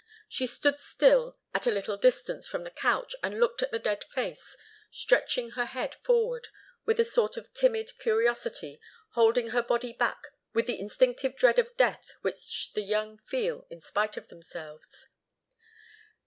She 0.27 0.47
stood 0.47 0.79
still 0.79 1.37
at 1.53 1.67
a 1.67 1.71
little 1.71 1.95
distance 1.95 2.47
from 2.47 2.63
the 2.63 2.71
couch 2.71 3.13
and 3.21 3.39
looked 3.39 3.61
at 3.61 3.69
the 3.69 3.77
dead 3.77 4.03
face, 4.05 4.57
stretching 4.89 5.51
her 5.51 5.67
head 5.67 5.93
forward 6.03 6.47
with 6.87 6.99
a 6.99 7.05
sort 7.05 7.37
of 7.37 7.53
timid 7.53 7.91
curiosity, 7.99 8.81
holding 9.11 9.49
her 9.49 9.61
body 9.61 9.93
back 9.93 10.29
with 10.55 10.65
the 10.65 10.79
instinctive 10.79 11.35
dread 11.35 11.59
of 11.59 11.77
death 11.77 12.13
which 12.21 12.71
the 12.73 12.81
young 12.81 13.19
feel 13.19 13.67
in 13.69 13.79
spite 13.79 14.17
of 14.17 14.29
themselves. 14.29 15.05